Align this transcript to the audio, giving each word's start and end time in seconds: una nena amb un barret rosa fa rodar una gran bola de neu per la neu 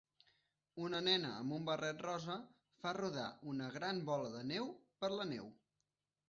una 0.85 1.01
nena 1.07 1.33
amb 1.41 1.55
un 1.57 1.67
barret 1.67 2.01
rosa 2.05 2.37
fa 2.85 2.95
rodar 2.99 3.27
una 3.53 3.69
gran 3.77 4.01
bola 4.09 4.33
de 4.39 4.43
neu 4.55 4.67
per 5.05 5.13
la 5.19 5.29
neu 5.37 5.55